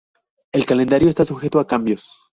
El 0.51 0.65
calendario 0.65 1.09
está 1.09 1.25
sujeto 1.25 1.59
a 1.59 1.67
cambios. 1.67 2.09